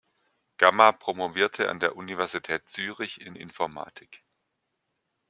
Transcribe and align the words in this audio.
Gamma 0.57 0.93
promovierte 0.93 1.69
an 1.69 1.79
der 1.79 1.95
Universität 1.95 2.67
Zürich 2.67 3.21
in 3.21 3.35
Informatik. 3.35 4.23